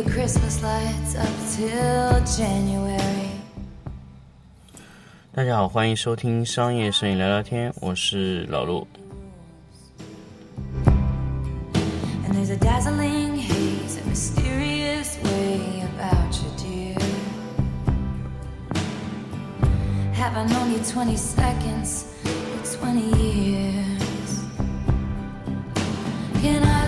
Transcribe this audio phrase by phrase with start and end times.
[0.00, 3.28] the Christmas lights up till January.
[5.34, 8.88] 大家好，欢迎收听商业摄影聊聊天，我是老陆。
[10.86, 16.96] And there's a dazzling haze, a mysterious way about you, dear.
[20.14, 24.40] Have I known you 20 seconds or 20 years?
[26.40, 26.79] Can I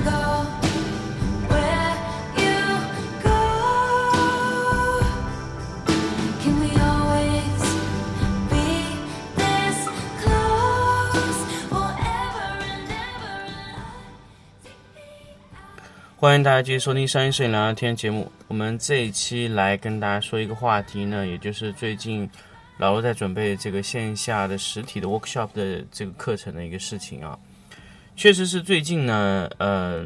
[16.23, 18.31] 欢迎大家继续收听商业摄影聊聊天节目。
[18.47, 22.29] 我们这一期来跟大家说一个话题呢，也就是最近
[22.77, 27.37] 老陆在准备这个线下的实体的 workshop 的这个课程的一个事情啊。
[28.15, 30.05] 确实是最近呢，呃，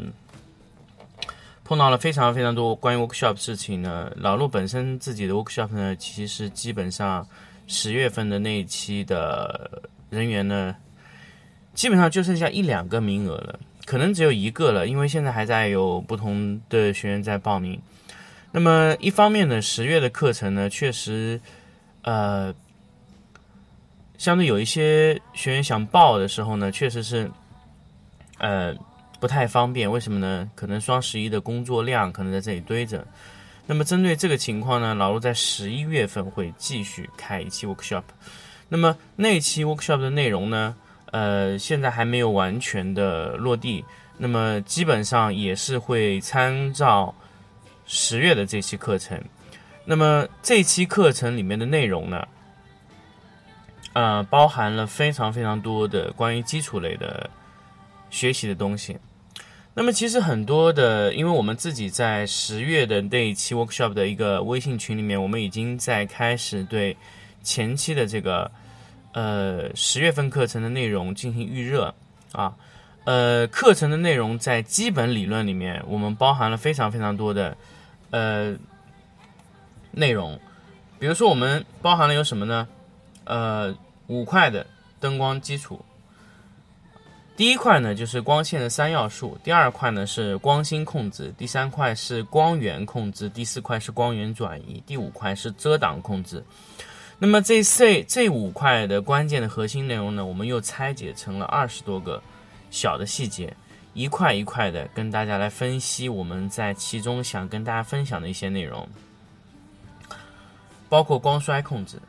[1.64, 4.12] 碰到了非常非常多关于 workshop 事情呢。
[4.16, 7.28] 老陆本身自己的 workshop 呢，其实基本上
[7.68, 10.76] 十月份的那一期的人员呢，
[11.76, 13.60] 基本上就剩下一两个名额了。
[13.88, 17.82] 可能只有一个了，因为现在还在有不同的学员在报名。
[18.52, 21.40] 那么一方面呢，十月的课程呢，确实，
[22.02, 22.54] 呃，
[24.18, 27.32] 相对有一些学员想报的时候呢，确实是，
[28.40, 28.76] 呃，
[29.22, 29.90] 不太方便。
[29.90, 30.52] 为什么呢？
[30.54, 33.08] 可能双十一的工作量可能在这里堆着。
[33.66, 38.04] 那么针对这个情况呢，老陆在十一月份会继续开一期 workshop。
[38.68, 40.76] 那么那期 workshop 的内容呢？
[41.12, 43.86] 呃，现在还没有完全的落地，
[44.18, 47.16] 那么基本上也是会参照
[47.86, 49.18] 十月的这期课程。
[49.86, 52.28] 那么这期课程里面的内容呢，
[53.94, 57.30] 呃，包含了非常非常多的关于基础类的
[58.10, 58.98] 学习的东西。
[59.74, 66.98] 那么其实很多的，因为我们自己在十月的那一期 workshop 的一个微信群里面，我们已经在开始对
[67.42, 68.52] 前期的这个。
[69.18, 71.92] 呃，十月份课程的内容进行预热
[72.34, 72.56] 啊，
[73.04, 77.58] 呃，课程的内容在基本理论里面，我们包含了非常非常多的
[78.12, 78.56] 呃
[79.90, 80.40] 内容，
[81.00, 82.68] 比如说我们包含了有什么呢？
[83.24, 84.68] 呃，五块的
[85.00, 85.84] 灯光基础，
[87.36, 96.44] 第一块呢就是光线的三要素，第二块呢是光心控制，第三块是光源控制，第四块是光源转移，第五块是遮挡控制。
[97.20, 102.22] 那么这这这五块的关键的核心内容呢，我们又拆解成了二十多个
[102.70, 103.52] 小的细节，
[103.96, 108.88] 一块一块的跟大家来分析我们在其中想跟大家分享的一些内容，
[110.90, 112.00] 包括光衰控制，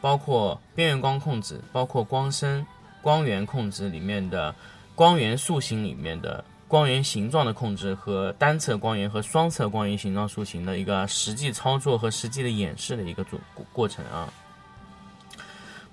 [0.00, 2.66] 包括边缘光控制，包括光深、
[3.00, 4.52] 光源控制里面的
[4.96, 13.22] 光源塑形里面的光源形状的控制和单侧光源和双侧光源形状塑形的一个实际操作和实际的演示的一个
[13.54, 14.28] 过过程啊。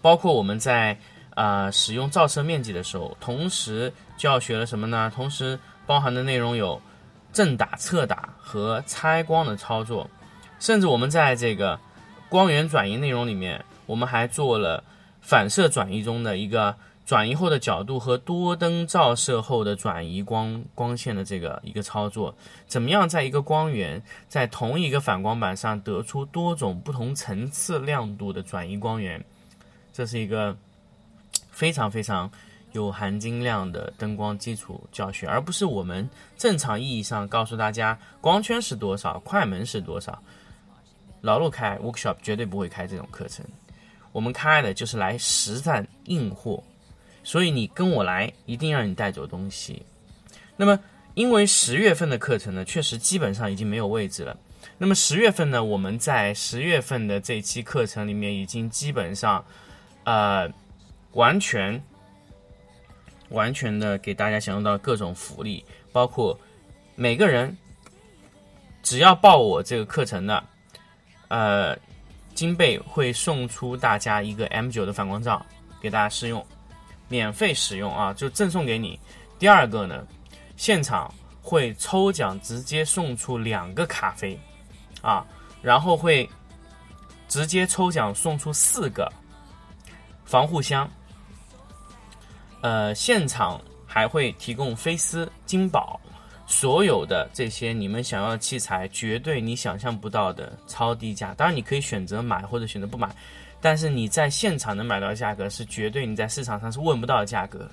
[0.05, 0.99] 包括我们在、
[1.33, 5.11] 呃、使用照射面积的时候，同时教学了什么呢？
[5.15, 5.57] 同时
[5.87, 6.79] 包含的内容有
[7.33, 10.07] 正打、侧打和拆光的操作，
[10.59, 11.79] 甚至我们在这个
[12.29, 14.83] 光源转移内容里面，我们还做了
[15.21, 22.35] 反射转移中的一个转移后的角度和多灯照射后的转移光光线的这个一个操作，
[22.67, 29.25] 怎么样在一个光源在同一个反光板上得出多种不同层次亮度的转移光源？
[29.95, 30.53] 这是一个
[31.51, 32.29] 非常非常
[32.73, 40.21] 有含金量的灯光基础教学，而不是我们正常意义上告诉大家光圈是多少，快门是多少。
[41.21, 43.45] 老陆开 workshop 绝对不会开这种课程，
[44.11, 46.61] 我们开的就是来实战硬货，
[47.23, 49.81] 所以你跟我来，一定让你带走东西。
[50.57, 50.77] 那么，
[51.13, 54.35] 因为十月份的课程呢，确实基本上已经没有位置了。
[54.77, 59.45] 那么十月份呢，我们在十月份的这期课程里面已经基本上。
[60.05, 60.49] 呃，
[61.11, 61.79] 完全
[63.29, 66.39] 完全的给大家享受到各种福利，包括
[66.95, 67.55] 每个人
[68.83, 70.43] 只要报我这个课程的，
[71.27, 71.75] 呃，
[72.35, 75.43] 金贝会送出大家一个 M 九的反光罩
[75.81, 76.45] 给大家试用，
[77.07, 78.99] 免费使用啊，就赠送给你。
[79.39, 80.05] 第二个呢，
[80.55, 81.11] 现场
[81.41, 84.39] 会抽奖，直接送出两个咖啡
[85.01, 85.25] 啊，
[85.63, 86.29] 然后会
[87.27, 89.11] 直接抽奖送出四个。
[90.25, 90.89] 防护箱，
[92.61, 95.99] 呃，现场还会提供飞丝、金宝，
[96.47, 101.33] 所有的这些你们想要的器材，绝对你想象不到的超低价。
[101.35, 103.15] 当然，你可以选择买或者选择不买，
[103.61, 107.69] 但是你在现场能买到的价格是绝对你在市场上是问不到的价格。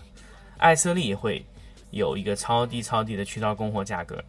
[0.59, 1.45] 艾瑟利也会
[1.91, 4.23] 有一个超低超低的渠道供货价格。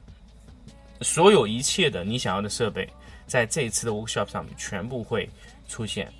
[1.01, 2.89] 所有一切的你想要的设备，
[3.27, 5.29] 在这一次的 workshop 上全部会
[5.67, 6.11] 出现。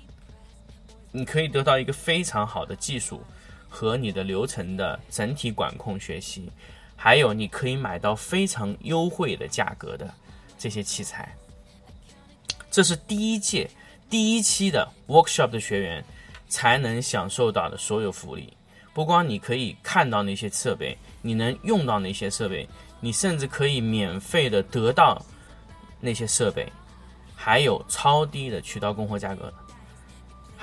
[1.16, 3.22] 你可以得到一个非常好的技术
[3.68, 6.50] 和你的流程的整体管控学习，
[6.96, 10.12] 还有你可以买到非常优惠的价格的
[10.58, 11.32] 这些器材。
[12.68, 13.70] 这是第一届
[14.10, 16.04] 第一期的 workshop 的学员
[16.48, 18.52] 才能享受到的所有福利。
[18.92, 22.68] 不光你可以看到那些设备，你能用到那些设备，
[22.98, 25.24] 你甚至可以免费的得到
[26.00, 26.66] 那些设备，
[27.36, 29.52] 还有超低的渠道供货价格。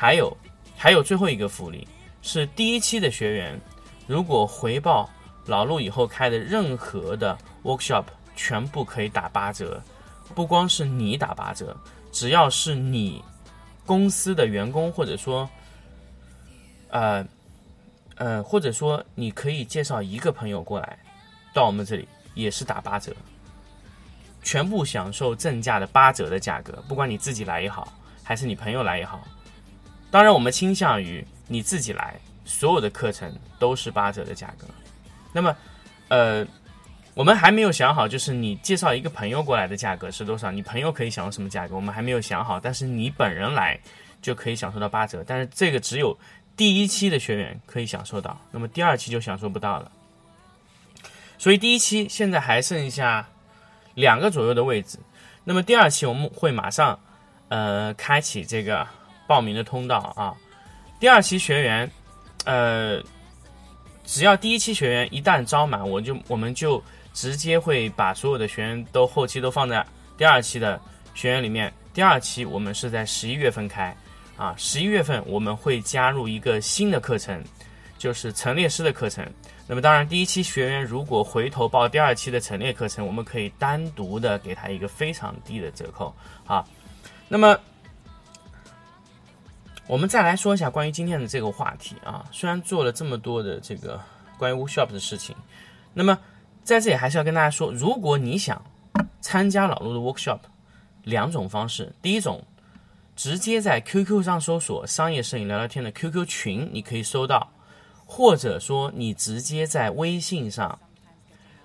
[0.01, 0.35] 还有，
[0.75, 1.87] 还有最后一个福利
[2.23, 3.61] 是第一期的学员，
[4.07, 5.07] 如果回报
[5.45, 8.05] 老陆以后开的任何的 workshop，
[8.35, 9.79] 全部可以打八折。
[10.33, 11.77] 不光是你打八折，
[12.11, 13.23] 只要是你
[13.85, 15.47] 公司的员工，或者说，
[16.89, 17.23] 呃，
[18.15, 20.97] 呃，或者说你可以介绍一个朋友过来
[21.53, 23.15] 到我们这里，也是打八折，
[24.41, 26.83] 全部享受正价的八折的价格。
[26.87, 27.93] 不管你自己来也好，
[28.23, 29.21] 还是你朋友来也好。
[30.11, 34.67] 当然，我们倾向于你自己来，所有的课程都是八折的价格。
[35.31, 35.55] 那么，
[36.09, 36.45] 呃，
[37.13, 40.51] 我们还没有想好，就是你介绍一个朋友过来的价格是多少？
[40.51, 41.77] 你朋友可以享受什么价格？
[41.77, 42.59] 我们还没有想好。
[42.59, 43.79] 但是你本人来
[44.21, 46.17] 就可以享受到八折，但是这个只有
[46.57, 49.89] 第一期的学员可以享受到，那么第二期就享受不到了。
[51.37, 53.29] 所以第一期现在还剩下
[53.93, 54.99] 两个左右的位置，
[55.45, 56.99] 那么第二期我们会马上
[57.47, 58.85] 呃开启这个。
[59.31, 60.35] 报名的通道啊，
[60.99, 61.89] 第二期学员，
[62.43, 63.01] 呃，
[64.03, 66.83] 只要第一期学员一旦招满，我就我们就
[67.13, 69.87] 直接会把所有的学员都后期都放在
[70.17, 70.77] 第二期的
[71.13, 71.71] 学员里面。
[71.93, 73.95] 第二期我们是在十一月份开
[74.35, 77.41] 啊，十一月份我们会加入一个新的课程，
[77.97, 79.25] 就是陈列师的课程。
[79.65, 86.13] 那么当然，第一期学员如果回头报第二期的陈列课程，我们可以单独的给他一个非常低的折扣
[86.45, 86.65] 啊。
[87.29, 87.57] 那么。
[89.91, 93.99] 我们再来说一下关于今天的这个话题啊，虽然做了这么多的这个
[94.37, 95.35] 关于 workshop 的事情，
[95.93, 96.17] 那么
[96.63, 98.63] 在这里还是要跟大家说，如果你想
[99.19, 100.39] 参加老陆的 workshop，
[101.03, 102.41] 两种方式，第一种
[103.17, 107.51] 直接在 QQ 上搜索“商业摄影聊聊天”的 QQ 群，你可以搜到，
[108.05, 110.79] 或者说你直接在微信上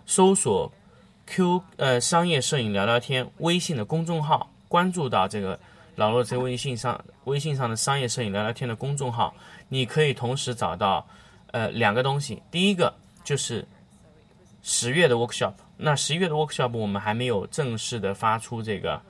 [0.05, 0.73] 搜索
[1.27, 5.57] “Q 呃商业摄影聊聊天”微信的公众号，关注到这个。
[5.97, 9.35] 老罗在微信上，微信上的商业摄影聊聊天的公众号，
[9.69, 11.07] 你可以同时找到，
[11.53, 12.43] 呃，两个东西。
[12.51, 12.95] 第一个
[13.25, 13.67] 就是
[14.63, 19.01] 十月的 workshop，那十一月的 workshop 我们还没有正式的发出这个，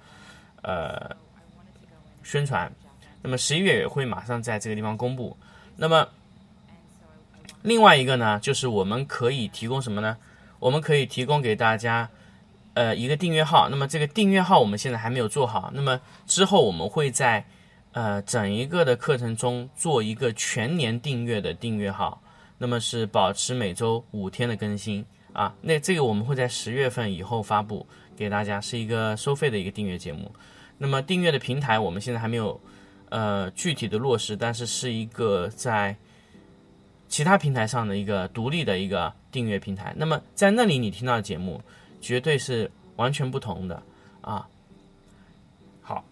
[0.62, 1.10] 呃，
[2.22, 2.72] 宣传。
[3.20, 5.36] 那么十一月也会马上在这个地方公布。
[5.74, 6.08] 那么
[7.62, 10.16] 另外一个呢，就是我们可以提供什么呢？
[10.60, 12.08] 我们可以提供给大家。
[12.76, 17.42] 呃，一个订阅号，那么这个订阅号我们现在还没有做好，那么之后我们会在
[17.92, 22.20] 呃整一个的课程中做一个全年订阅的订阅号，
[22.58, 25.02] 那么是保持每周五天的更新。
[25.32, 30.30] 啊，那这个我们会在十月份以后发布给大家，是一个收费的一个订阅节目，
[30.76, 32.60] 那么订阅的平台我们现在还没有
[33.08, 35.96] 呃具体的落实，但是是一个在
[37.08, 41.58] 其他平台上的一个独立的一个订阅平台，那么在那里你听到的节目。
[42.06, 43.82] 绝对是完全不同的
[44.20, 44.46] 啊！
[45.82, 46.04] 好，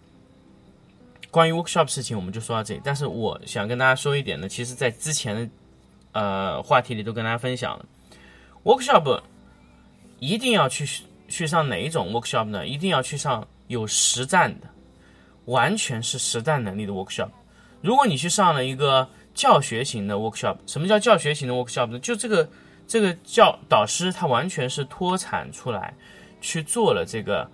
[1.31, 2.81] 关于 workshop 事情我们就说到这里。
[2.83, 5.49] 但是我想跟大家说一点呢，其实在之前的
[6.11, 7.85] 呃话题里都跟大家分享了
[8.65, 9.21] ，workshop
[10.19, 10.85] 一定要去
[11.29, 12.67] 去上哪一种 workshop 呢？
[12.67, 14.67] 一定要去上有实战的，
[15.45, 17.29] 完全是实战能力的 workshop。
[17.81, 21.97] 如果你去上了一个教学型的 workshop，什么叫教学型的 workshop 呢？
[21.99, 22.49] 就这个。
[22.87, 25.93] 这个教导师他完全是脱产出来
[26.39, 27.49] 去做了这个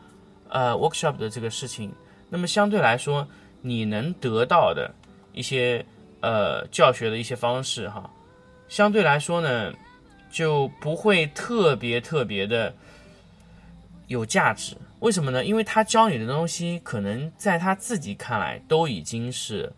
[0.49, 1.89] 呃 workshop 的这个事情，
[2.29, 3.25] 那么相对来说，
[3.61, 4.93] 你能得到的
[5.31, 5.85] 一些
[6.19, 8.09] 呃教学的一些方式哈，
[8.67, 9.73] 相对来说呢
[10.29, 12.73] 就不会特别特别的
[14.07, 14.75] 有价值。
[14.99, 15.45] 为什么呢？
[15.45, 19.71] 因为他教你的东西可能在他自己看来都已经是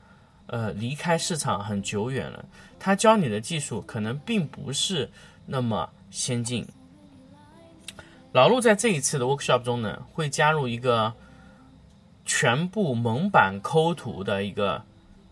[0.48, 2.44] 呃离开市场很久远了，
[2.80, 5.08] 他教你的技术可能并不是。
[5.46, 6.66] 那么先进，
[8.32, 11.14] 老陆在这一次的 workshop 中呢，会加入一个
[12.26, 14.82] 全部蒙版抠图的一个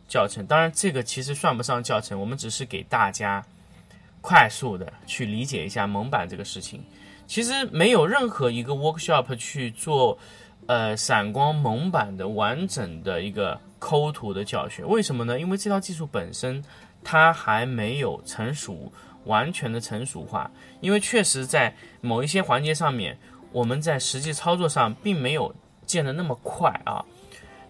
[0.07, 0.45] 教程。
[0.45, 3.43] 当然，这个其实算不上教程，我们只是给大家
[4.19, 6.83] 快速的去理解一下蒙版这个事情。
[7.25, 10.17] 其实没有任何一个 workshop 去做
[10.65, 14.83] 呃闪光蒙版的完整的一个抠图的教学。
[14.83, 15.39] 为什么呢？
[15.39, 16.61] 因为这套技术本身
[17.01, 18.91] 它还没有成熟。
[19.25, 20.49] 完全的成熟化，
[20.79, 23.17] 因为确实在某一些环节上面，
[23.51, 25.53] 我们在实际操作上并没有
[25.85, 27.03] 见得那么快啊。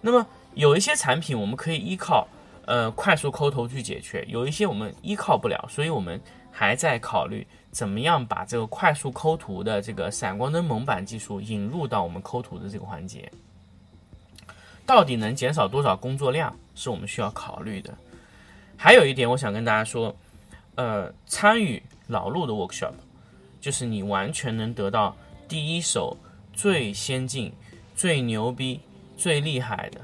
[0.01, 2.27] 那么有一些产品我们可以依靠
[2.65, 6.20] 呃快速抠头去解决，有一些我们依靠不了，所以我们
[6.51, 13.31] 还在考虑怎么样把这个快速抠图的这个闪光灯蒙版技术引入到我们抠图的这个环节。
[14.86, 17.93] 到底能减少多少工作量，是我们需要考虑的。
[18.75, 20.13] 还有一点，我想跟大家说，
[20.75, 22.93] 呃，参与老陆的 workshop，
[23.59, 25.15] 就是你完全能得到
[25.47, 26.15] 第一手、
[26.53, 27.51] 最先进、
[27.95, 28.79] 最牛逼、
[29.17, 30.01] 最厉害的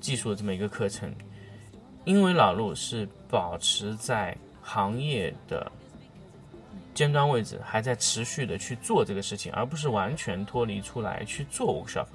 [0.00, 1.14] 技术的这么一个课程。
[2.04, 5.70] 因为老陆是保持在行业的
[6.94, 12.06] 尖端位置，还在持续的去做这个事情，而不是完全脱离出来去做 workshop。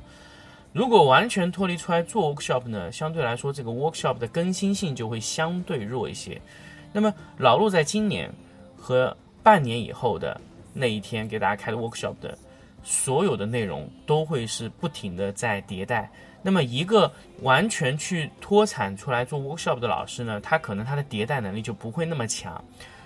[0.74, 6.42] 如果完全脱离出来做 workshop 呢，相对来说这个 workshop 的更新性就会相对弱一些。
[6.92, 8.32] 那么老陆在今年
[8.76, 10.40] 和半年以后的
[10.74, 12.38] 那一天给大家开的 workshop 的
[12.84, 16.10] 所有的内容都会是不停的在迭代。
[16.42, 22.64] 那么一个完全去脱产出来做 workshop 的老师呢，他可能他的迭代能力就不会那么强。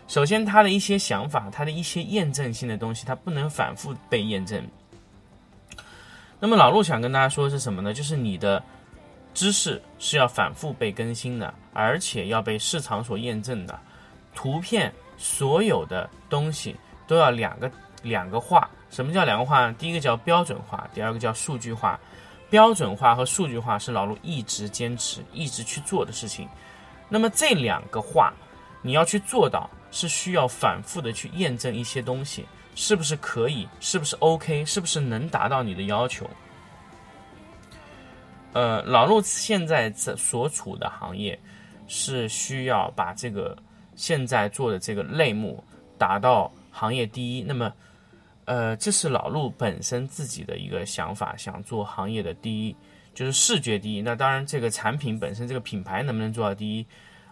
[0.08, 4.62] 首先他的一些想法，他的一些验证性的东西，他不能反复被验证。
[6.40, 7.94] 那么老陆想跟大家说的是什么呢？
[7.94, 8.62] 就是你的
[9.34, 13.80] 知识是要反复被更新的，而且要被市场所验证的。
[14.34, 16.76] 图片所有的东西
[17.08, 17.72] 都要两个
[18.04, 18.70] 两个化。
[18.90, 19.76] 什么叫两个化呢？
[19.80, 22.00] 第一个叫标准化，第二个叫数据化。
[22.50, 26.50] 标准化和数据化是老陆一直坚持、一直去做的事情。
[27.08, 28.34] 那么这两个化，
[28.82, 32.46] 你要去做到，是需要反复的去验证一些东西。
[32.74, 33.68] 是不是可以？
[33.82, 34.66] 是不是 OK？
[34.66, 36.30] 是不是能达到你的要求？
[38.54, 41.38] 呃，老陆现在在所处的行业
[41.88, 43.58] 是需要把这个
[43.96, 45.64] 现在做的这个类目
[45.98, 47.42] 达到行业第一。
[47.42, 47.74] 那么，
[48.46, 52.76] 呃，这是老陆本身自己的一个想法，想做行业的第一，
[53.14, 54.02] 就是视觉第一。
[54.02, 56.86] 那当然，这个产品本身这个品牌能不能做到第一？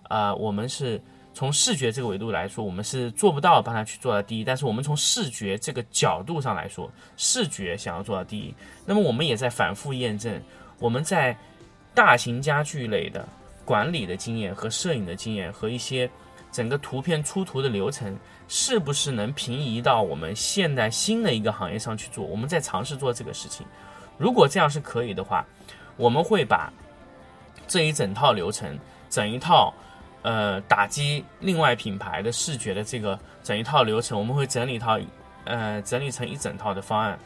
[0.04, 1.02] 啊，我们是。
[1.32, 4.44] 从视觉这个维度来说，我们是做不到帮他去做到第一。
[4.44, 10.42] 但是我们从视觉这个角度上来说，视觉想要做到第一，那么我们也在反复验证
[10.80, 11.38] 我们在
[11.94, 13.28] 大型家具类的
[13.66, 16.10] 管理的经验和摄影的经验和一些
[16.52, 18.18] 整个图片出图的流程，
[18.48, 22.26] 是不是能平移到我们现在新的一个行业上去做？
[22.26, 23.66] 我们在尝试做这个事情。
[24.18, 25.46] 如果这样是可以的话，
[25.98, 26.72] 我们会把
[27.68, 28.78] 这一整套流程，
[29.10, 29.74] 整一套。
[30.22, 35.00] 呃，打击另外品牌的视觉的这个整一套流程，我们会整理一套，
[35.46, 37.18] 呃，整理成一整套的方案，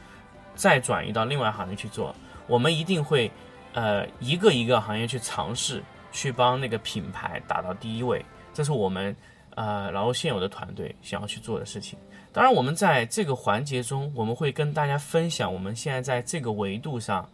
[0.53, 2.15] 再转移到另外行业去做。
[2.47, 3.31] 我们一定会，
[3.73, 8.23] 呃，一个一个行业去尝试，去帮那个品牌打到第一位。
[8.53, 9.15] 这是我们，
[9.55, 11.97] 呃，然后现有的团队想要去做的事情。
[12.31, 17.29] 当然，我们在这个环节中，我们会跟大家分享我们现在在这个维度上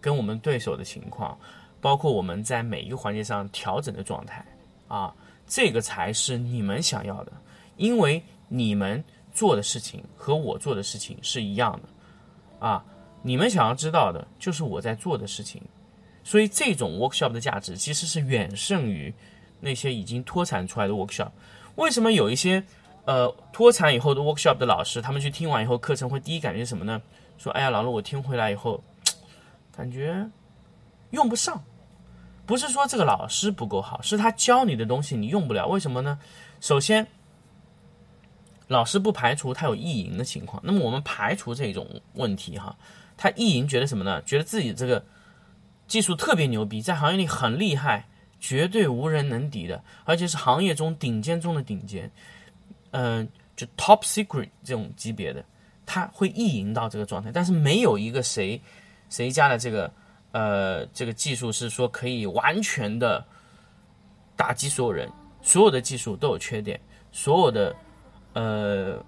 [0.00, 1.38] 跟我们对手的情况，
[1.80, 4.44] 包括我们在每一个环节上调整的状态。
[4.88, 5.12] 啊，
[5.48, 7.32] 这个才是你们想要的，
[7.76, 12.84] 因为你们做的事情和我做的事情是一样的，啊，
[13.26, 15.60] 你们想要知道的就是我在做的事情，
[16.22, 19.12] 所以这种 workshop 的价值其实是远胜于
[19.58, 21.30] 那些已经脱产出来的 workshop。
[21.74, 22.62] 为什么有一些
[23.04, 27.02] 呃脱产以后的 workshop 的老师，他们去听完以后课程会第一感觉什么呢？
[27.36, 28.80] 说，哎呀，老陆，我听回来以后，
[29.76, 30.30] 感觉
[31.10, 31.60] 用不上。
[32.46, 35.66] 不是说这个老师不够好，是他教你的东西你用不了。
[35.66, 36.16] 为什么呢？
[36.60, 37.04] 首先，
[38.68, 40.62] 老师不排除他有意淫的情况。
[40.64, 42.76] 那么我们排除这种问题哈，
[43.16, 44.22] 他意淫觉得什么呢？
[44.22, 45.04] 觉得自己这个
[45.86, 48.06] 技术特别牛逼，在行业里很厉害，
[48.38, 52.10] 绝对无人能敌的，而且是行业中顶尖中的顶尖，
[52.90, 55.44] 嗯，就 top secret 这种级别的，
[55.84, 57.30] 他会意淫到这个状态。
[57.32, 58.60] 但是没有一个谁
[59.08, 59.92] 谁家的这个。
[60.32, 63.24] 呃，这个技术是说可以完全的
[64.36, 66.78] 打击所有人，所有的技术都有缺点，
[67.10, 67.74] 所有的
[68.34, 69.02] 呃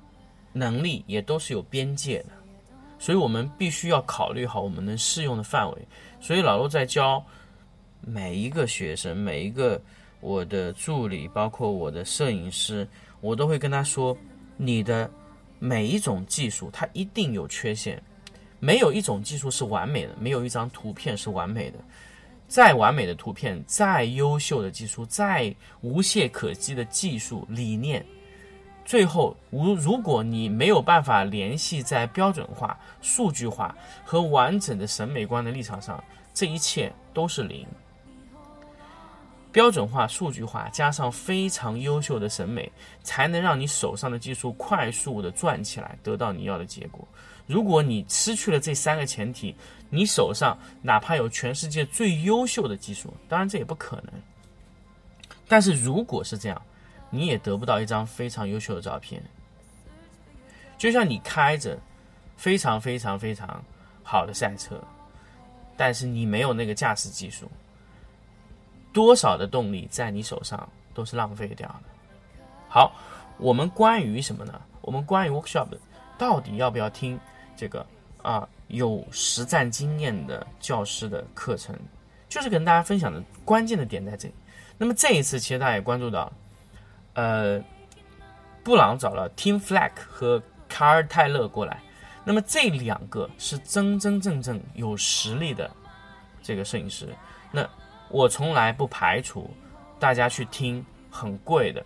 [0.54, 2.30] 能力也都是有边界的，
[2.98, 5.88] 所以我们必须要考虑好我们能适用的范围。
[6.20, 7.24] 所以老陆在教
[8.00, 9.80] 每一个学生，每一个
[10.20, 12.86] 我的助理，包括我的摄影师，
[13.20, 14.16] 我都会跟他说，
[14.56, 15.10] 你的
[15.58, 18.02] 每一种技术它一定有缺陷。
[18.60, 21.78] 没有一种技术是完美的，没有一张图片是完美的。
[22.48, 28.04] 再完美的图片，再优秀的技术，再无懈可击的技术理念，
[28.88, 36.02] 最后无如果你没有办法联系在标准化、数据化和完整的审美观的立场上，
[36.32, 37.66] 这一切都是零。
[39.52, 47.06] 标准化、数据化，加上非常优秀的审美，才能让你手上的技术快速的转起来，得到你要的结果。
[47.46, 49.54] 如果你失去了这三个前提，
[49.90, 54.06] 你手上哪怕有全世界最优秀的技术，当然这也不可能。
[55.46, 56.62] 但是如果是这样，
[57.10, 59.22] 你也得不到一张非常优秀的照片。
[60.76, 61.78] 就像你开着
[62.36, 63.62] 非常非常非常
[64.02, 64.80] 好的赛车，
[65.76, 67.50] 但是你没有那个驾驶技术。
[68.92, 71.82] 多少的动力在你手上都是浪费掉的。
[72.68, 72.92] 好，
[73.38, 74.60] 我们关于什么呢？
[74.80, 75.68] 我们关于 workshop
[76.16, 77.18] 到底要不要听
[77.56, 77.86] 这个
[78.22, 81.78] 啊有实战经验的教师的课程，
[82.28, 84.34] 就是跟大家分享的关键的点在这里。
[84.78, 86.32] 那么这一次其实大家也关注到，
[87.18, 87.60] 呃，
[88.62, 91.82] 布朗找了 Tim Flack 和卡尔泰勒过来，
[92.22, 95.68] 那么这两个是真真正正有实力的
[96.40, 97.08] 这个摄影师，
[97.50, 97.68] 那。
[98.10, 99.50] 我从来不排除
[99.98, 101.84] 大家去听很贵的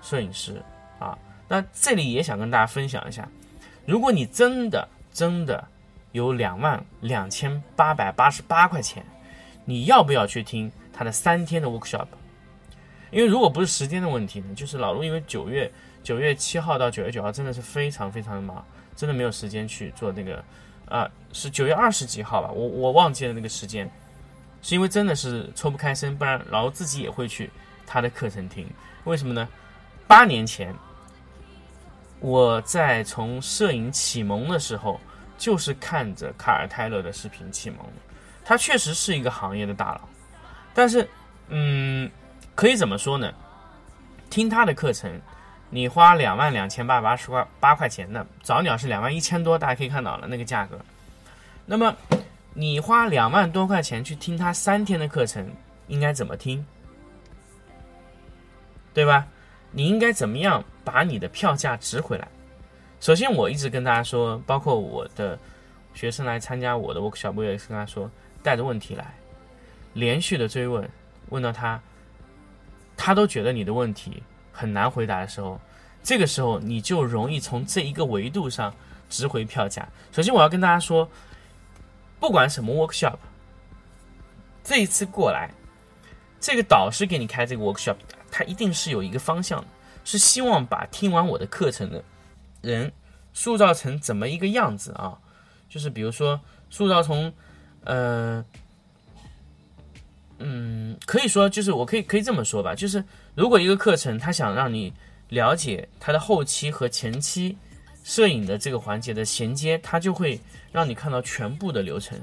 [0.00, 0.60] 摄影师
[0.98, 1.16] 啊。
[1.46, 3.28] 那这里也想跟大家分享一下，
[3.86, 5.64] 如果你真的真的
[6.10, 9.06] 有两万两千八百八十八块钱，
[9.64, 12.08] 你要不要去听他的三天的 workshop？
[13.12, 15.70] 因为如果不是时间的问题呢，就是老陆因为九月
[16.02, 18.66] 九月七号到九月九号真的是非常非常的忙，
[18.96, 20.42] 真的没有时间去做那个
[20.88, 23.88] 啊，是九月二十几号吧，我我忘记了那个时间。
[24.64, 27.50] 是因为真的是抽不开身，不然老陆自己也会去
[27.84, 28.64] 他的课程听。
[29.04, 29.48] 为什么呢？
[30.06, 30.72] 八年前
[32.20, 35.00] 我在从摄影启蒙的时候，
[35.36, 37.78] 就是看着卡尔泰勒的视频启蒙。
[38.44, 40.00] 他确实是一个行业的大佬，
[40.72, 41.08] 但是，
[41.48, 42.08] 嗯，
[42.54, 43.32] 可以怎么说呢？
[44.30, 45.20] 听他的课程，
[45.70, 50.78] 你花两万两千八百八十块八块钱的早鸟是两万一千多，大家可以看到了那个价格。
[51.66, 51.94] 那么。
[52.54, 55.50] 你花两万多块钱去听他三天的课程，
[55.88, 56.62] 应该怎么听？
[58.92, 59.26] 对吧？
[59.70, 62.28] 你应该怎么样把你的票价值回来？
[63.00, 65.38] 首先，我一直跟大家说，包括我的
[65.94, 68.10] 学生来参加我的 workshop，我也是跟他说，
[68.42, 69.14] 带着问题来，
[69.94, 70.86] 连续的追问，
[71.30, 71.80] 问到他，
[73.04, 75.60] 他都觉得你的问题很难回答的时候，
[76.04, 78.72] 这个时候你就容易从这一个维度上
[79.10, 79.88] 值回票价。
[80.12, 81.08] 首先，我要跟大家说。
[82.20, 83.16] 不管什么 workshop，
[84.62, 85.50] 这一次过来，
[86.38, 87.96] 这个导师给你开这个 workshop，
[88.30, 89.64] 他一定是有一个方向，
[90.04, 92.04] 是希望把听完我的课程的
[92.60, 92.92] 人
[93.32, 95.18] 塑造成怎么一个样子啊？
[95.68, 97.24] 就是比如说塑造从，
[97.82, 98.44] 呃，嗯，
[101.12, 104.90] 可以说就是我可以可以这么说吧，就是如果一个课程他想让你
[105.28, 107.54] 了解它的后期和前期。
[108.02, 110.40] 摄影的这个环节的衔接，它就会
[110.72, 112.18] 让你看到全部的流程。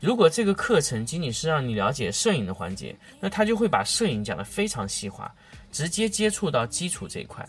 [0.00, 5.34] 如果这个课程仅仅是让你了解摄影的环节，那他就会把摄影讲得非常细化，
[5.72, 7.48] 直接接触到基础这一块。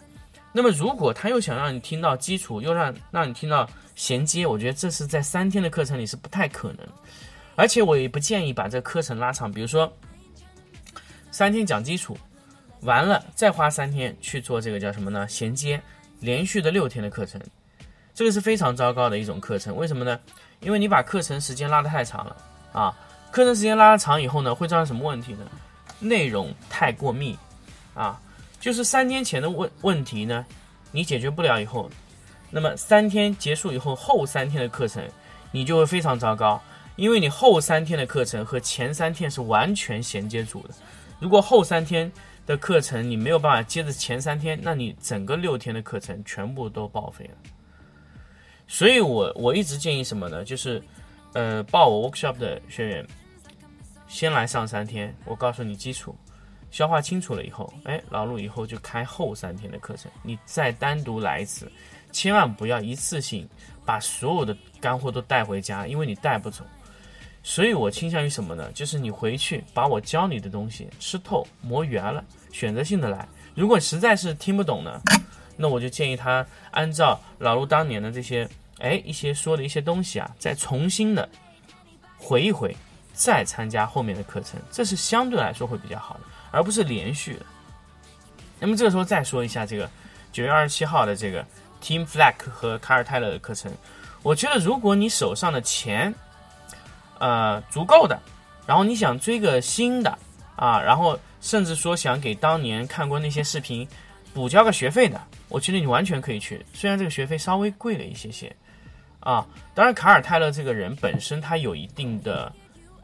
[0.53, 6.87] 那么如果他又想让你听到基础，又让让你听到衔接，我觉得这是在三天的课程里是不太可能。
[7.57, 9.91] 而且我也不建议把这个课程拉长，比如说
[11.35, 12.17] 三天讲基础，
[12.83, 15.27] 完了再花三天去做这个叫什么呢？
[15.27, 15.81] 衔接，
[16.21, 17.41] 连续的六天的课程。
[18.13, 20.17] 这个是非常糟糕的一种课程，为什么呢？
[20.61, 22.37] 因为你把课程时间拉得太长了
[22.71, 22.97] 啊！
[23.31, 25.39] 课程时间拉得长以后呢，会造成什么问题呢？
[25.99, 27.37] 内容太过密
[27.93, 28.17] 啊！
[28.61, 30.45] 就是三天前的问问题呢，
[30.89, 31.91] 你解决不了以后，
[32.49, 35.05] 那么三天结束以后，后三天的课程
[35.51, 36.63] 你就会非常糟糕，
[36.95, 40.69] 因为你后三天的课程和前三天是完全衔接住的。
[41.19, 42.11] 如果后三天
[42.45, 47.51] 的课程你没有办法接着前三天，那你整个六天的课程全部都报废了。
[48.67, 50.43] 所以，我我一直建议什么呢？
[50.43, 50.81] 就是，
[51.33, 53.07] 呃，报我 workshop 的学员，
[54.07, 56.15] 先来上三天，我告诉你基础，
[56.71, 61.71] 消化清楚了以后，哎，老陆以后就开后三天的课程，你再单独来一次，
[62.11, 63.47] 千万不要一次性
[63.85, 66.65] 把所有的干货都带回家，因为你带不走。
[67.47, 68.71] 所以我倾向于什么呢？
[68.73, 73.27] 就是你回去把我教你的东西吃透、磨圆了，选择性的来。
[73.53, 74.99] 如果实在是听不懂呢？
[75.55, 81.29] 那我就建议他按照老陆当年的这些，哎，一些说的一些东西啊，再重新的
[82.17, 82.75] 回一回，
[83.13, 87.45] 再参加后面的课程，这是相对来说会比较好的，而不是连续的。
[88.59, 89.87] 那么这个时候再说一下这个
[90.31, 91.45] 九月二十七号的这个
[91.79, 93.71] Team Flack 和卡尔泰勒的课程，
[94.23, 96.11] 我觉得如果你手上的钱，
[97.19, 98.19] 呃，足够的，
[98.65, 100.17] 然后你想追个新的
[100.55, 103.87] 啊，然后甚至说想给当年看过那些视频
[104.33, 105.21] 补交个学费的。
[105.47, 108.53] 我觉得你完全可以去，虽然这个学费稍微贵了一些些，
[109.19, 112.51] 啊，当然卡尔泰勒这个人本身他有一定的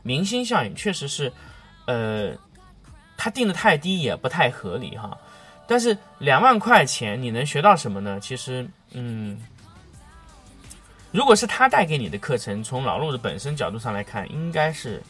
[0.02, 1.32] 明星效应，确实是，
[1.86, 2.32] 呃，
[3.16, 5.16] 他定的太低也不太合理哈。
[5.68, 8.20] 但是两万块钱你能学到什么呢？
[8.20, 9.40] 其实，嗯，
[11.12, 15.02] 如果是他带给你的课程，从老陆的本身角度上来看，应该是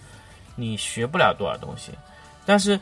[0.56, 1.92] 你学不了多少东西。
[2.46, 2.80] 但是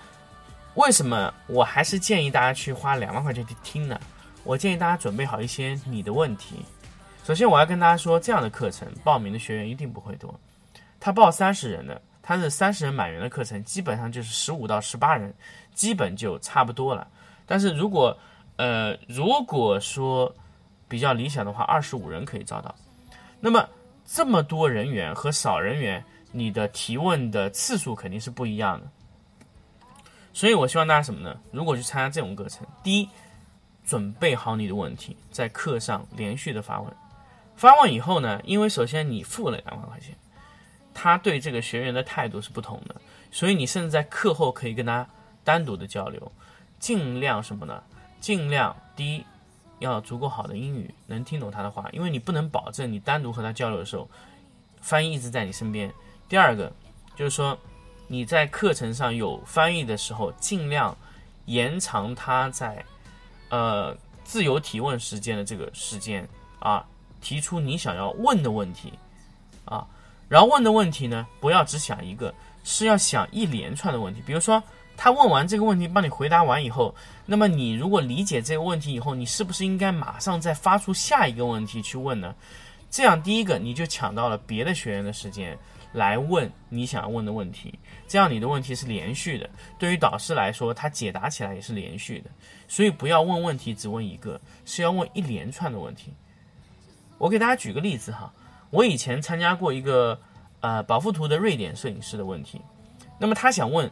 [0.75, 3.99] 为什么我还是建议大家去花两万块钱去听呢？
[4.45, 6.63] 我建议大家准备好一些你的问题。
[7.25, 10.33] 首先，我要跟大家说，这样的课程报名的学员一定不会多。
[10.97, 15.33] 他报三十人的，他是三十人满员的课程，基本上就是十五到十八人，
[15.73, 17.05] 基本就差不多了。
[17.45, 18.17] 但是如果
[18.55, 20.33] 呃，如果说
[20.87, 22.73] 比较理想的话，二十五人可以招到。
[23.39, 23.69] 那么
[24.05, 28.87] 这么多人员和少人员，你的提问的次数肯定是不一样的。
[30.33, 31.39] 所以我希望大家什么呢？
[31.51, 33.09] 如果去参加这种课程，第一，
[33.83, 36.93] 准备好你的问题，在课上连续的发问。
[37.55, 40.15] 发问以后呢，因为首先你付了两万块钱，
[40.93, 42.95] 他对这个学员的态度是不同的，
[43.31, 45.07] 所以你甚至在课后可以跟他
[45.43, 46.31] 单独的交流，
[46.77, 47.83] 尽量什么呢？
[48.21, 49.25] 尽量第一
[49.79, 54.09] 要足够好的英语，能听懂他的话，因为你不能保证你单独和他交流的时候，
[54.81, 55.91] 翻译一直在你身边。
[56.27, 56.71] 第二个
[57.15, 57.57] 就是说
[58.07, 60.95] 你在课程上有翻译的时候，尽量
[61.45, 62.85] 延长他在
[63.49, 66.27] 呃自由提问时间的这个时间
[66.59, 66.85] 啊。
[67.21, 68.93] 提出你想要问的问题，
[69.65, 69.85] 啊，
[70.29, 74.23] 然后问的问题呢，不要只想一个，是要想一连串的问题。
[74.25, 74.63] 比如说，
[75.01, 76.93] 他问完这个问题，帮你回答完以后，
[77.25, 82.35] 那么你如果理解这个问题以后，你是不是应该马上再发出下一个问题去问呢？
[82.91, 85.57] 这样，第一个你就抢到了别的学员的时间
[85.93, 87.73] 来问你想要问的问题，
[88.09, 89.49] 这样你的问题是连续的。
[89.77, 92.29] 对于导师来说，他解答起来也是连续的。
[92.67, 96.13] 所以不要问问题只问一个，是要问一连串的问题。
[97.17, 98.29] 我给大家举个例子哈，
[98.69, 100.19] 我以前参加过一个
[100.59, 102.59] 呃保富图的瑞典摄影师的问题，
[103.17, 103.89] 那么他想问，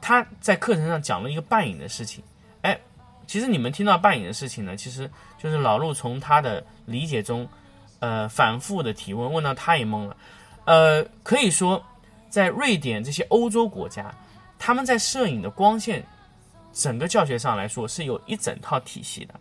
[0.00, 2.22] 他在课程上讲了一个半影的事情，
[2.62, 2.78] 哎，
[3.26, 7.48] 其实你们听到半影的事情呢，其实就是老陆从他的理解中，
[7.98, 10.16] 呃反复的提问，问到他也懵了，
[10.64, 11.84] 呃可以说
[12.28, 14.14] 在瑞典这些欧洲国家，
[14.58, 16.06] 他们在摄影的光线
[16.72, 19.34] 整个教学上来说是有一整套体系的，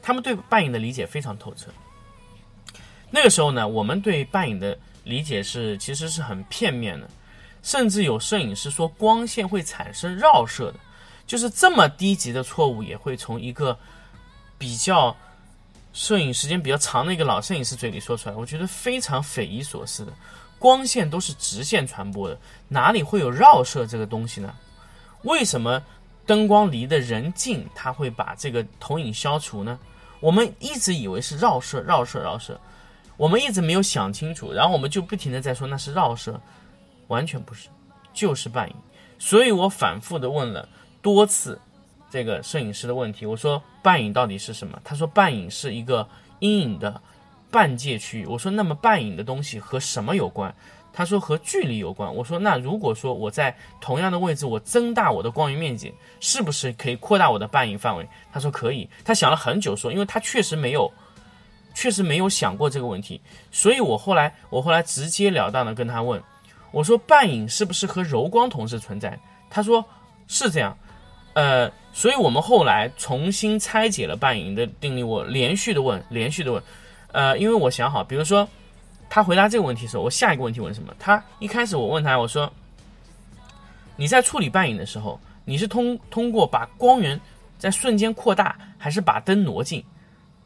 [0.00, 1.70] 他们对半影的理解非常透彻。
[3.10, 7.08] 那个时候呢，我们对半影的理解是其实是很片面的，
[7.66, 10.78] 甚至有摄影师说光线会产生绕射的，
[11.26, 13.76] 就是这么低级的错误也会从一个
[14.56, 15.14] 比较
[15.92, 20.12] 摄影时间比较长的一个老摄影师嘴里说出来，我觉得非常匪夷所思的。
[20.60, 24.54] 光线都是直线传播的，哪里会有绕射这个东西呢？
[25.22, 25.82] 为什么
[26.24, 29.76] 灯光离的人近，它会把这个投影消除呢？
[30.20, 32.60] 我们一直以为是绕射，绕射，绕射。
[33.16, 36.40] 我们一直没有想清楚，然后我们就不停的在说那是绕射，
[37.08, 37.68] 完全不是，
[38.12, 38.74] 就是半影。
[39.18, 40.68] 所以我反复的问了
[41.00, 41.58] 多次
[42.10, 44.80] 这个摄影师的问题，我说半影到底是什么？
[44.84, 46.06] 他说半影是一个
[46.40, 47.00] 阴影的
[47.50, 48.26] 半界区域。
[48.26, 50.54] 我说那么半影的东西和什么有关？
[50.92, 52.14] 他说和距离有关。
[52.14, 58.08] 我说那如果说我在同样的位置，我增大我的光源面积，是不是可以扩大我的半影范围？
[58.32, 58.88] 他说可以。
[59.04, 60.92] 他想了很久说，因为他确实没有。
[61.74, 63.20] 确实没有想过这个问题，
[63.52, 66.18] 所以我后来我后来直截了当的跟他问，
[66.76, 69.18] 我说半影是不是和柔光同时存在？
[69.48, 69.82] 他说
[70.28, 70.76] 是这样，
[71.32, 75.02] 呃，所以我们后来重新拆解了半影的定律。
[75.02, 76.62] 我连续的问，连续的问，
[77.12, 78.46] 呃，因为我想好，比如说
[79.08, 80.94] 他回答这个问题的时候，我下一个问题问什么？
[80.98, 82.52] 他一开始我问他，我说
[83.96, 87.18] 你在处理半影的时候，你是通通过把光源
[87.58, 89.82] 在瞬间扩大，还是把灯挪近？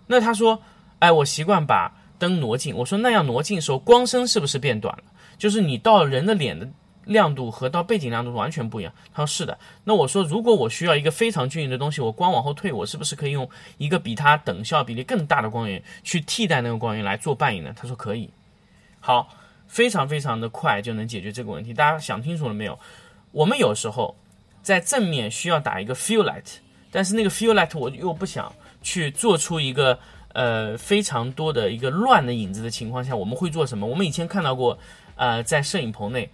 [0.07, 0.63] 那他说。
[1.01, 2.77] 哎，我习惯把灯挪近。
[2.77, 5.05] 我说那样挪近的时候，光深是不是变短了？
[5.41, 6.69] 就是你到人的脸的
[7.07, 8.93] 亮度和到背景亮度完全不一样。
[9.15, 9.59] 他说是的。
[9.85, 13.49] 那我说，如果我需要一个非常均匀的东西，我光往后退，我是不是可以用
[13.79, 17.73] 一个比它等效比例更大的光源去替代那个光源来做半影呢？
[17.75, 18.29] 他说可以。
[19.01, 19.31] 好，
[19.67, 21.73] 非常非常的快就能解决这个问题。
[21.73, 22.79] 大家想清楚了没有？
[23.33, 24.15] 我们有时候
[24.63, 26.59] 在正面需要打一个 fill light，
[26.91, 29.99] 但是那个 fill light 我又不想去做出一个。
[30.33, 33.85] 呃，非常多的一个乱的影子的情况下，我们会做什么？
[33.85, 34.79] 我们以前看到过，
[35.21, 36.27] 呃，在摄影棚内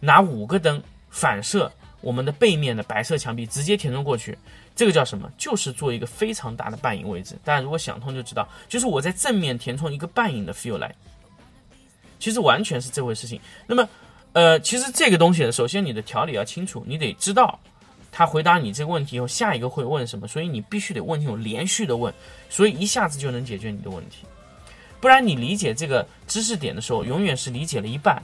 [0.00, 4.38] 拿五个灯反射我们的背面的白色墙壁，直接填充过去，
[4.74, 5.30] 这个叫什么？
[5.36, 7.36] 就是做一个非常大的半影位置。
[7.44, 10.94] 大家如果想通就知道，就是我在正面填充一个半影的 feel 来，
[12.18, 13.38] 其实完全是这回事情。
[13.66, 13.86] 那么，
[14.32, 17.60] 呃，其实这个东西呢，首先你的条理要清楚，你得知道。
[18.10, 20.26] 他回答你这个问题以后，下一个会问什么？
[20.26, 22.12] 所以你必须得问这种连续的问，
[22.48, 24.24] 所以一下子就能解决你的问题。
[25.02, 28.22] 不然你理解这个知识点的时候，永远是理解了一半。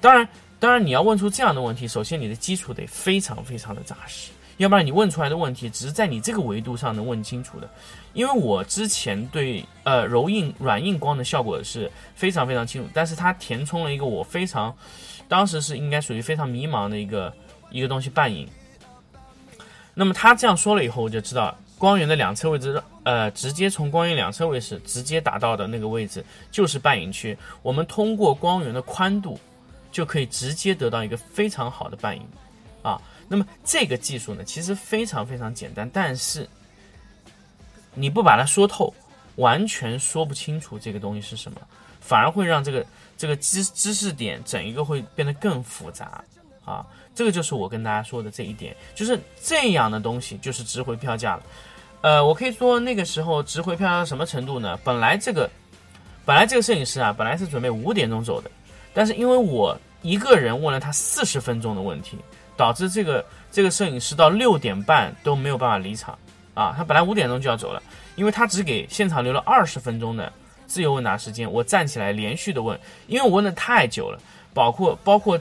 [0.00, 0.28] 当然，
[0.58, 7.70] 当然，你要问出这样的问题，首先你的基础得非常非常的扎实，要不然你问出来的问题只是在你这个维度上能问清楚的。
[8.14, 14.76] 因为我之前对呃柔硬软硬光的效果是非常非常清楚，但是它填充了一个我非常
[15.28, 17.32] 当时是应该属于非常迷茫的一个
[17.70, 18.48] 一个东西半影。
[19.94, 27.38] 那么他这样说了以后，我就知道光源的两侧位置，呃，直接从光源两侧位置直接打到的那个位置就是半影区。
[27.62, 29.38] 我们通过光源的宽度。
[29.90, 32.22] 就可以直接得到一个非常好的半影，
[32.82, 36.46] 啊，那么这个技术呢，其实非常非常简单，但是
[37.94, 38.92] 你不把它说透，
[39.36, 41.58] 完全说不清楚这个东西是什么，
[42.02, 42.86] 反而会让这个
[43.16, 46.22] 这个知知识点整一个会变得更复杂，
[46.66, 51.42] 啊，这个就是我跟大家说的这一点，就是这样的东西就是值回票价了，
[52.00, 54.78] 呃，我可以说那个时候值回票价到什么程度呢？
[54.84, 55.50] 本来这个
[56.24, 58.50] 本来这个摄影师啊，本来是准备五点钟走的。
[58.94, 62.16] 但是因为我一个人问了他四十分钟的问题，
[62.56, 66.18] 导致这个这个摄影师到六点半都没有办法离场
[66.54, 66.74] 啊！
[66.76, 67.82] 他本来五点钟就要走了，
[68.16, 70.32] 因为他只给现场留了二十分钟的
[70.66, 71.50] 自由问答时间。
[71.50, 74.20] 我站起来连续的问，因为我问的太久了，
[74.52, 75.38] 包括包括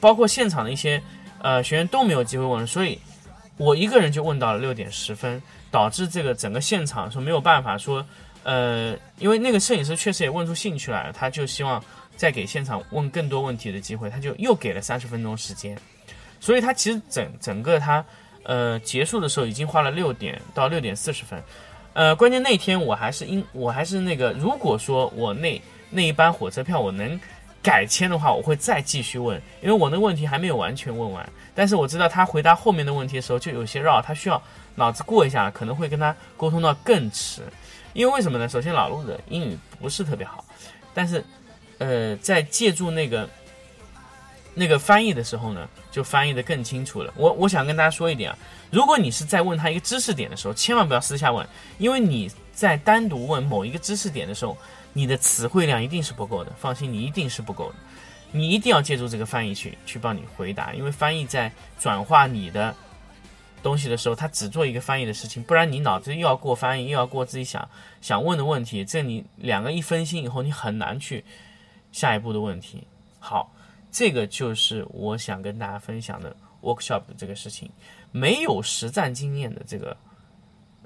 [0.00, 1.00] 包括现场的一些
[1.42, 2.98] 呃学员都没有机会问，所以
[3.60, 8.04] 我一个人就问到了六点十分，导致这个整个现场说没有办法说。
[8.42, 11.84] 呃，因为那个摄影师确实也问出兴趣来了，他就希望
[12.16, 15.76] 再给现场问更多问题的机会，他就又给了三十分钟时间，
[16.40, 18.02] 所以他其实整整个他
[18.44, 21.38] 呃结束的时候已经花了六点到六点四十分，
[21.92, 27.20] 呃，关键那天我还是因我还是那个，如果说我那那一班火车票我能
[27.62, 34.42] 改签的话，我会再继续问，因为我那个问题还没有完全问完，但是我知道他回答后面的问题的时候就有些绕，他需要
[34.76, 37.42] 脑子过一下，可能会跟他沟通到更迟。
[37.92, 38.48] 因为为什么呢？
[38.48, 40.44] 首先，老陆的英语不是特别好，
[40.94, 41.24] 但是，
[41.78, 43.28] 呃，在借助那个
[44.54, 47.12] 那个翻译的时候呢，就翻译的更清楚了。
[47.16, 48.38] 我我想跟大家说一点啊，
[48.70, 51.44] 如果你是在问他一个知识点的时候，千万不要私下问，
[51.78, 54.56] 因为你在单独问某一个知识点的时候，
[54.92, 56.52] 你的词汇量一定是不够的。
[56.58, 57.74] 放心，你一定是不够的，
[58.32, 62.74] 你一定要借助这个翻译去去帮你回答，因为翻译在转化你的。
[63.62, 67.68] 东西的时候，他只做一个翻译的事情，不然你脑子又要过翻译，又要过自己想
[68.00, 71.22] 想问的问题，这你两个一分心以后，你很难去
[71.92, 72.86] 下一步的问题。
[73.18, 73.52] 好，
[73.92, 77.70] 这个就是我想跟大家分享的 workshop 的这个事情。
[78.12, 79.94] 没有实战经验的这个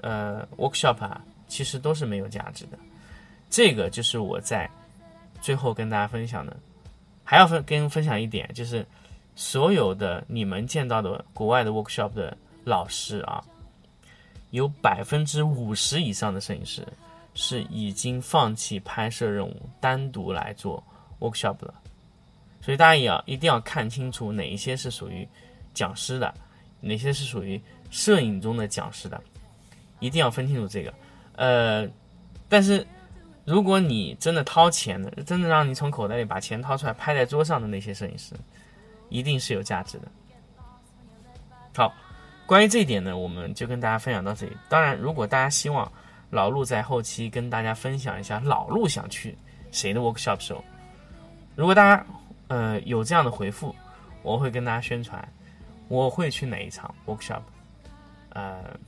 [0.00, 2.78] 呃 workshop 啊，其实都是没有价值的。
[3.50, 4.70] 这个就是我在
[5.40, 6.56] 最后跟大家分享的，
[7.22, 8.86] 还要分跟分享一点，就是
[9.34, 12.36] 所有的你们见到的国外的 workshop 的。
[12.66, 13.44] 老师啊，
[14.48, 16.82] 有百分之五十以上的摄影师
[17.34, 20.82] 是已经放弃拍摄任务，单独来做
[21.20, 21.74] workshop 了。
[22.62, 25.28] 所以大家也要一定要看清楚哪一些是属于
[25.74, 26.32] 讲师的，
[26.80, 29.22] 哪些是属于摄影中的讲师的，
[30.00, 30.90] 一定要分清楚这个。
[31.36, 31.88] 呃，
[32.48, 32.86] 但是
[33.44, 38.34] 如果你真的掏钱的，真的让你从口袋里把钱掏出来拍在桌上的那些摄影师，
[39.08, 40.08] 一定是有价值的。
[41.76, 41.92] 好。
[42.46, 44.54] 关于这一点呢，我们就跟大家分享到这里。
[44.68, 45.90] 当然，如果大家希望
[46.28, 49.34] 老陆在后期跟大家分享一下老陆想去
[49.70, 50.62] 谁的 workshop 时候，
[51.56, 52.06] 如果大家
[52.48, 53.74] 呃有这样的回复，
[54.22, 55.26] 我会跟大家宣传
[55.88, 57.40] 我会去哪一场 workshop。
[58.34, 58.78] 呃，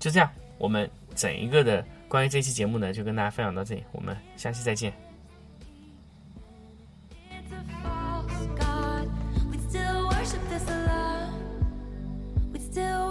[0.00, 4.92] 就这样，我们整一个的关于这期节目呢，就跟大家分享到这里，我们下期再见。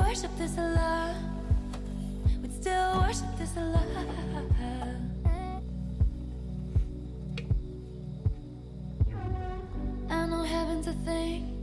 [0.10, 1.16] worship this love.
[2.42, 3.86] We'd still worship this love.
[10.10, 11.56] I know heaven's a thing.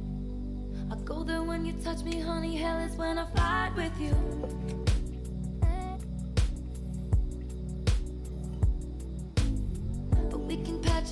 [0.90, 2.56] I go there when you touch me, honey.
[2.56, 4.85] Hell is when I fight with you.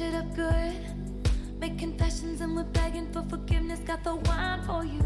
[0.04, 0.74] It up good.
[1.58, 3.80] Make confessions and we're begging for forgiveness.
[3.80, 5.00] Got the wine for you.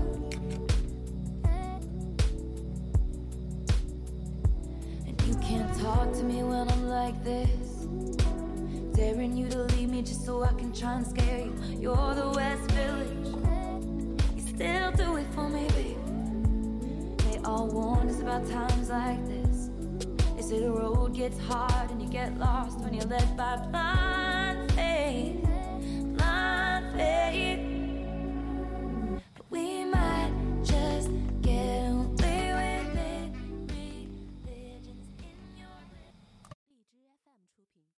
[5.06, 7.86] And you can't talk to me when I'm like this.
[8.92, 11.54] Daring you to leave me just so I can try and scare you.
[11.80, 13.28] You're the West Village.
[14.34, 15.96] You still do it for me, baby.
[17.24, 19.70] They all warn us about times like this.
[20.34, 24.47] They say the road gets hard and you get lost when you're led by blind.